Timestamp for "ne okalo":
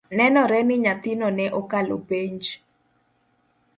1.37-1.95